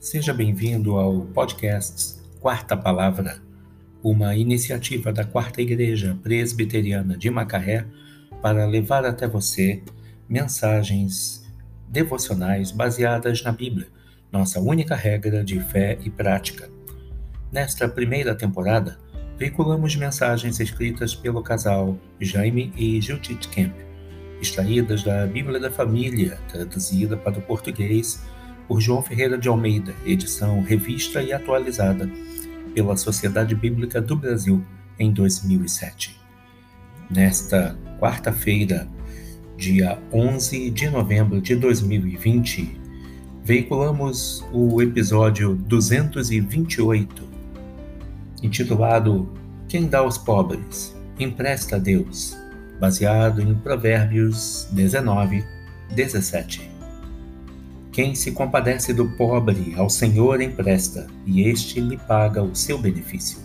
[0.00, 3.42] Seja bem-vindo ao podcast Quarta Palavra,
[4.00, 7.84] uma iniciativa da Quarta Igreja Presbiteriana de Macaé
[8.40, 9.82] para levar até você
[10.28, 11.44] mensagens
[11.88, 13.88] devocionais baseadas na Bíblia,
[14.30, 16.70] nossa única regra de fé e prática.
[17.50, 19.00] Nesta primeira temporada,
[19.36, 23.74] veiculamos mensagens escritas pelo casal Jaime e Judith Kemp,
[24.40, 28.22] extraídas da Bíblia da Família, traduzida para o português
[28.68, 32.08] por João Ferreira de Almeida, edição revista e atualizada
[32.74, 34.62] pela Sociedade Bíblica do Brasil
[34.98, 36.20] em 2007.
[37.10, 38.86] Nesta quarta-feira,
[39.56, 42.78] dia 11 de novembro de 2020,
[43.42, 47.26] veiculamos o episódio 228,
[48.42, 49.32] intitulado
[49.66, 52.36] Quem dá aos pobres, empresta a Deus,
[52.78, 55.42] baseado em Provérbios 19,
[55.94, 56.77] 17.
[57.98, 63.40] Quem se compadece do pobre, ao Senhor empresta, e este lhe paga o seu benefício.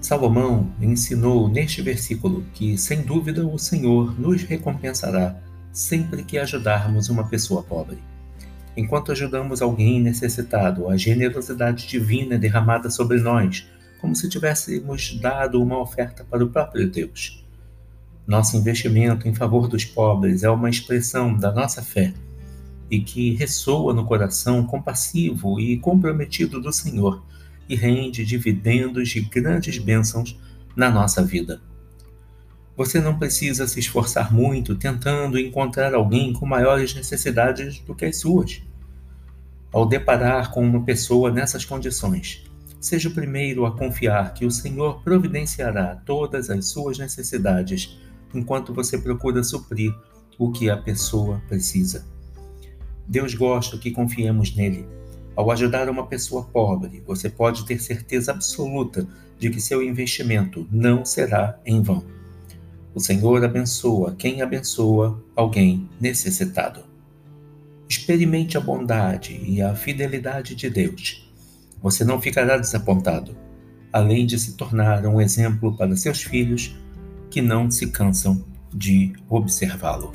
[0.00, 5.36] Salomão ensinou neste versículo que, sem dúvida, o Senhor nos recompensará
[5.70, 7.98] sempre que ajudarmos uma pessoa pobre.
[8.74, 15.62] Enquanto ajudamos alguém necessitado, a generosidade divina é derramada sobre nós, como se tivéssemos dado
[15.62, 17.44] uma oferta para o próprio Deus.
[18.26, 22.14] Nosso investimento em favor dos pobres é uma expressão da nossa fé
[22.90, 27.22] e que ressoa no coração compassivo e comprometido do Senhor
[27.68, 30.36] e rende dividendos de grandes bênçãos
[30.74, 31.62] na nossa vida.
[32.76, 38.16] Você não precisa se esforçar muito tentando encontrar alguém com maiores necessidades do que as
[38.16, 38.62] suas.
[39.72, 42.44] Ao deparar com uma pessoa nessas condições,
[42.80, 48.00] seja o primeiro a confiar que o Senhor providenciará todas as suas necessidades
[48.34, 49.94] enquanto você procura suprir
[50.38, 52.04] o que a pessoa precisa.
[53.10, 54.86] Deus gosta que confiemos nele.
[55.34, 59.04] Ao ajudar uma pessoa pobre, você pode ter certeza absoluta
[59.36, 62.04] de que seu investimento não será em vão.
[62.94, 66.84] O Senhor abençoa quem abençoa alguém necessitado.
[67.88, 71.28] Experimente a bondade e a fidelidade de Deus.
[71.82, 73.36] Você não ficará desapontado,
[73.92, 76.76] além de se tornar um exemplo para seus filhos
[77.28, 80.12] que não se cansam de observá-lo.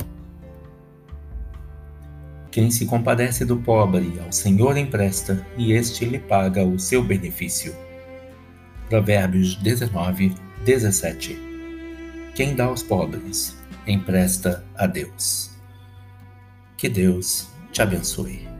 [2.56, 7.76] Quem se compadece do pobre, ao Senhor empresta, e este lhe paga o seu benefício.
[8.88, 10.34] Provérbios 19,
[10.64, 11.38] 17
[12.34, 15.50] Quem dá aos pobres, empresta a Deus.
[16.78, 18.55] Que Deus te abençoe.